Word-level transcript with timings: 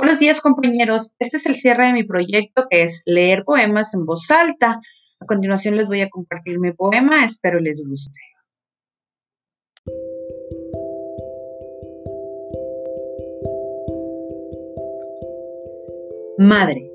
Buenos 0.00 0.18
días 0.18 0.40
compañeros, 0.40 1.14
este 1.18 1.36
es 1.36 1.44
el 1.44 1.56
cierre 1.56 1.84
de 1.84 1.92
mi 1.92 2.04
proyecto 2.04 2.68
que 2.70 2.84
es 2.84 3.02
leer 3.04 3.44
poemas 3.44 3.92
en 3.92 4.06
voz 4.06 4.30
alta. 4.30 4.80
A 5.20 5.26
continuación 5.26 5.76
les 5.76 5.86
voy 5.88 6.00
a 6.00 6.08
compartir 6.08 6.58
mi 6.58 6.72
poema, 6.72 7.22
espero 7.22 7.60
les 7.60 7.84
guste. 7.86 8.18
Madre, 16.38 16.90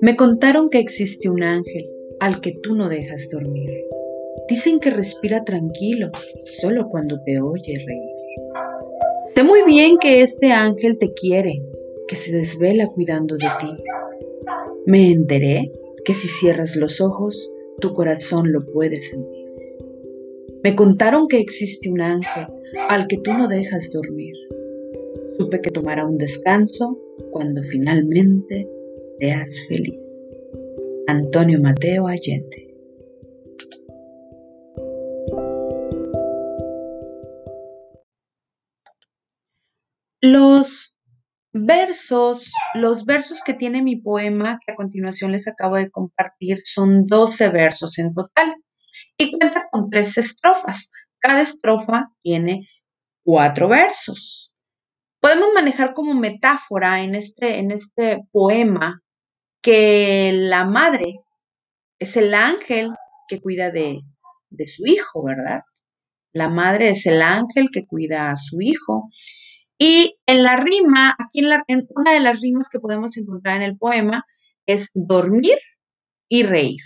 me 0.00 0.16
contaron 0.16 0.68
que 0.68 0.80
existe 0.80 1.30
un 1.30 1.44
ángel 1.44 1.88
al 2.18 2.40
que 2.40 2.58
tú 2.60 2.74
no 2.74 2.88
dejas 2.88 3.28
dormir. 3.30 3.70
Dicen 4.48 4.80
que 4.80 4.90
respira 4.90 5.44
tranquilo 5.44 6.10
solo 6.42 6.88
cuando 6.88 7.22
te 7.22 7.40
oye 7.40 7.74
reír. 7.86 8.10
Sé 9.26 9.44
muy 9.44 9.62
bien 9.62 9.96
que 9.98 10.22
este 10.22 10.50
ángel 10.50 10.98
te 10.98 11.12
quiere 11.12 11.62
que 12.08 12.16
se 12.16 12.32
desvela 12.32 12.88
cuidando 12.88 13.36
de 13.36 13.48
ti. 13.60 13.82
Me 14.86 15.10
enteré 15.10 15.72
que 16.04 16.14
si 16.14 16.28
cierras 16.28 16.76
los 16.76 17.00
ojos, 17.00 17.50
tu 17.80 17.92
corazón 17.92 18.52
lo 18.52 18.64
puede 18.66 19.00
sentir. 19.00 19.46
Me 20.62 20.74
contaron 20.74 21.28
que 21.28 21.38
existe 21.38 21.90
un 21.90 22.00
ángel 22.00 22.46
al 22.88 23.06
que 23.06 23.18
tú 23.18 23.32
no 23.32 23.48
dejas 23.48 23.90
dormir. 23.92 24.34
Supe 25.38 25.60
que 25.60 25.70
tomará 25.70 26.06
un 26.06 26.18
descanso 26.18 26.98
cuando 27.30 27.62
finalmente 27.62 28.68
seas 29.18 29.66
feliz. 29.68 29.98
Antonio 31.06 31.60
Mateo 31.60 32.06
Allende. 32.06 32.68
Los 40.20 40.91
Versos, 41.54 42.52
los 42.74 43.04
versos 43.04 43.42
que 43.44 43.52
tiene 43.52 43.82
mi 43.82 43.96
poema, 43.96 44.58
que 44.64 44.72
a 44.72 44.74
continuación 44.76 45.32
les 45.32 45.46
acabo 45.46 45.76
de 45.76 45.90
compartir, 45.90 46.60
son 46.64 47.06
12 47.06 47.50
versos 47.50 47.98
en 47.98 48.14
total 48.14 48.54
y 49.18 49.36
cuenta 49.36 49.68
con 49.70 49.90
tres 49.90 50.16
estrofas. 50.16 50.90
Cada 51.18 51.42
estrofa 51.42 52.08
tiene 52.22 52.68
cuatro 53.22 53.68
versos. 53.68 54.52
Podemos 55.20 55.48
manejar 55.54 55.94
como 55.94 56.14
metáfora 56.14 57.02
en 57.02 57.14
este, 57.14 57.58
en 57.58 57.70
este 57.70 58.20
poema 58.32 59.02
que 59.62 60.32
la 60.34 60.64
madre 60.64 61.20
es 61.98 62.16
el 62.16 62.34
ángel 62.34 62.90
que 63.28 63.40
cuida 63.40 63.70
de, 63.70 64.00
de 64.50 64.66
su 64.66 64.84
hijo, 64.86 65.22
¿verdad? 65.22 65.60
La 66.32 66.48
madre 66.48 66.90
es 66.90 67.06
el 67.06 67.22
ángel 67.22 67.68
que 67.72 67.86
cuida 67.86 68.30
a 68.30 68.36
su 68.36 68.60
hijo 68.60 69.10
y 69.84 70.16
en 70.26 70.44
la 70.44 70.58
rima, 70.58 71.16
aquí 71.18 71.40
en, 71.40 71.88
una 71.96 72.12
de 72.12 72.20
las 72.20 72.40
rimas 72.40 72.68
que 72.68 72.78
podemos 72.78 73.16
encontrar 73.16 73.56
en 73.56 73.62
el 73.62 73.76
poema, 73.76 74.24
es 74.64 74.92
dormir 74.94 75.58
y 76.28 76.44
reír. 76.44 76.80